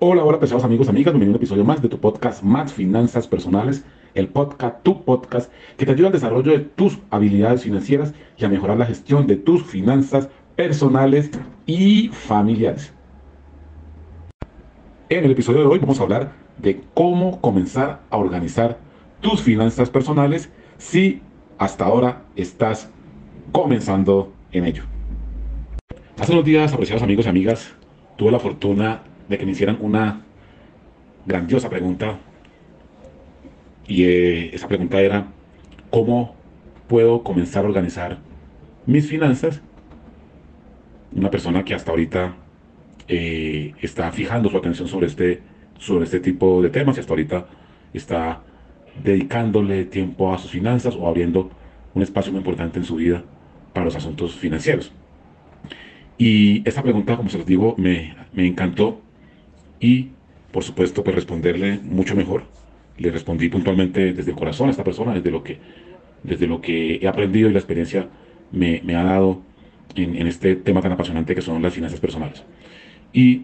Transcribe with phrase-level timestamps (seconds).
[0.00, 1.12] Hola, hola, apreciados amigos, amigas.
[1.12, 3.84] Bienvenido a un episodio más de tu podcast Más Finanzas Personales.
[4.14, 8.48] El podcast, tu podcast, que te ayuda al desarrollo de tus habilidades financieras y a
[8.48, 11.32] mejorar la gestión de tus finanzas personales
[11.66, 12.94] y familiares.
[15.08, 18.78] En el episodio de hoy vamos a hablar de cómo comenzar a organizar
[19.20, 21.22] tus finanzas personales si
[21.58, 22.88] hasta ahora estás
[23.50, 24.84] comenzando en ello.
[26.20, 27.74] Hace unos días, apreciados amigos y amigas,
[28.16, 30.22] tuve la fortuna de que me hicieran una
[31.26, 32.18] grandiosa pregunta.
[33.86, 35.26] Y eh, esa pregunta era,
[35.90, 36.34] ¿cómo
[36.88, 38.18] puedo comenzar a organizar
[38.86, 39.60] mis finanzas?
[41.14, 42.34] Una persona que hasta ahorita
[43.06, 45.40] eh, está fijando su atención sobre este,
[45.78, 47.46] sobre este tipo de temas y hasta ahorita
[47.94, 48.42] está
[49.02, 51.50] dedicándole tiempo a sus finanzas o abriendo
[51.94, 53.22] un espacio muy importante en su vida
[53.72, 54.92] para los asuntos financieros.
[56.18, 59.00] Y esta pregunta, como se los digo, me, me encantó
[59.80, 60.08] y,
[60.52, 62.44] por supuesto, pues responderle mucho mejor.
[62.96, 65.58] Le respondí puntualmente desde el corazón a esta persona, desde lo que,
[66.22, 68.08] desde lo que he aprendido y la experiencia
[68.52, 69.42] me, me ha dado
[69.94, 72.42] en, en, este tema tan apasionante que son las finanzas personales.
[73.12, 73.42] Y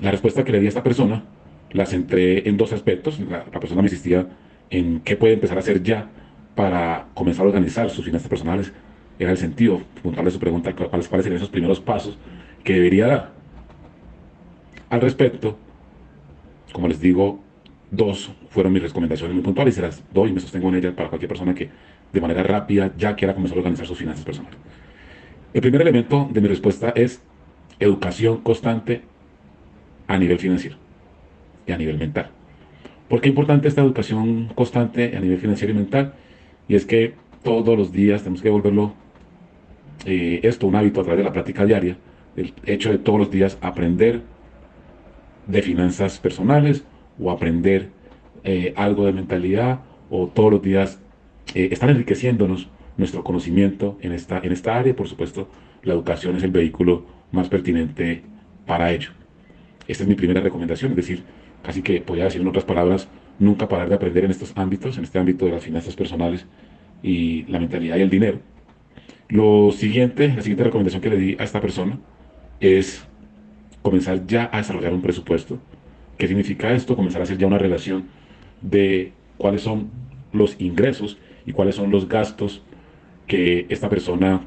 [0.00, 1.24] la respuesta que le di a esta persona
[1.72, 3.18] la centré en dos aspectos.
[3.20, 4.26] La, la persona me insistía
[4.70, 6.08] en qué puede empezar a hacer ya
[6.54, 8.72] para comenzar a organizar sus finanzas personales.
[9.18, 12.18] Era el sentido, preguntarle su pregunta, cuáles, cuáles serían esos primeros pasos
[12.64, 13.35] que debería dar.
[14.90, 15.56] Al respecto,
[16.72, 17.40] como les digo,
[17.90, 20.94] dos fueron mis recomendaciones muy puntuales y se las doy y me sostengo en ellas
[20.94, 21.68] para cualquier persona que
[22.12, 24.58] de manera rápida ya quiera comenzar a organizar sus finanzas personales.
[25.52, 27.22] El primer elemento de mi respuesta es
[27.78, 29.02] educación constante
[30.06, 30.76] a nivel financiero
[31.66, 32.30] y a nivel mental.
[33.08, 36.14] ¿Por qué es importante esta educación constante a nivel financiero y mental?
[36.68, 38.94] Y es que todos los días tenemos que volverlo
[40.04, 41.96] eh, esto un hábito a través de la práctica diaria,
[42.36, 44.22] el hecho de todos los días aprender
[45.46, 46.84] de finanzas personales
[47.18, 47.90] o aprender
[48.44, 49.80] eh, algo de mentalidad
[50.10, 51.00] o todos los días
[51.54, 54.94] eh, estar enriqueciéndonos nuestro conocimiento en esta, en esta área.
[54.94, 55.48] Por supuesto,
[55.82, 58.22] la educación es el vehículo más pertinente
[58.66, 59.10] para ello.
[59.88, 61.22] Esta es mi primera recomendación, es decir,
[61.62, 63.08] casi que podría decir en otras palabras,
[63.38, 66.46] nunca parar de aprender en estos ámbitos, en este ámbito de las finanzas personales
[67.02, 68.40] y la mentalidad y el dinero.
[69.28, 71.98] Lo siguiente, la siguiente recomendación que le di a esta persona
[72.60, 73.06] es
[73.86, 75.60] comenzar ya a desarrollar un presupuesto.
[76.18, 76.96] ¿Qué significa esto?
[76.96, 78.06] Comenzar a hacer ya una relación
[78.60, 79.90] de cuáles son
[80.32, 82.62] los ingresos y cuáles son los gastos
[83.28, 84.40] que esta persona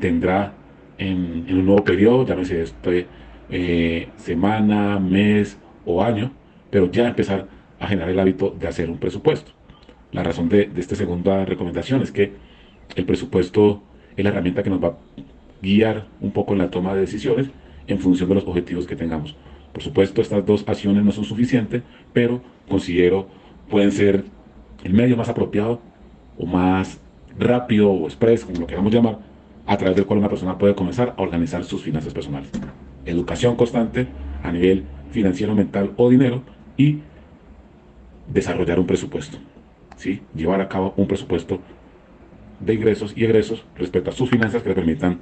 [0.00, 0.54] tendrá
[0.96, 3.06] en, un nuevo periodo, llámese este,
[3.50, 6.32] eh, semana, mes o año,
[6.70, 9.52] pero ya empezar a generar el hábito de hacer un presupuesto.
[10.12, 12.32] La razón de esta segunda recomendación es que
[12.96, 13.82] el presupuesto
[14.16, 14.96] es la herramienta que nos va a
[15.60, 17.50] guiar un poco en la toma de decisiones
[17.86, 19.36] en función de los objetivos que tengamos.
[19.72, 21.82] Por supuesto, estas dos acciones no son suficientes,
[22.12, 23.26] pero considero
[23.70, 24.24] pueden ser
[24.84, 25.80] el medio más apropiado
[26.38, 27.00] o más
[27.38, 29.18] rápido o express, como lo queramos llamar,
[29.66, 32.50] a través del cual una persona puede comenzar a organizar sus finanzas personales.
[33.06, 34.06] Educación constante
[34.42, 36.42] a nivel financiero, mental o dinero
[36.76, 36.98] y
[38.32, 39.38] desarrollar un presupuesto.
[39.96, 40.20] ¿sí?
[40.34, 41.60] Llevar a cabo un presupuesto
[42.60, 45.20] de ingresos y egresos respecto a sus finanzas que le permitan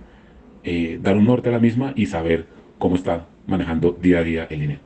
[0.62, 2.46] eh, dar un norte a la misma y saber
[2.80, 4.80] cómo está manejando día a día el dinero.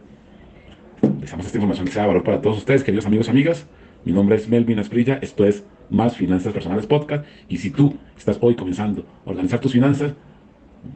[1.20, 3.66] Deseamos esta información que sea de valor para todos ustedes, queridos amigos y amigas.
[4.04, 7.24] Mi nombre es Melvin Asprilla, esto es Más Finanzas Personales Podcast.
[7.48, 10.12] Y si tú estás hoy comenzando a organizar tus finanzas,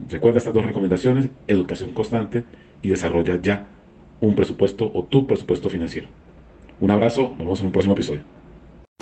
[0.09, 2.43] recuerda estas dos recomendaciones, educación constante
[2.81, 3.65] y desarrolla ya
[4.19, 6.09] un presupuesto o tu presupuesto financiero.
[6.81, 8.38] Un abrazo, nos vemos en un próximo episodio.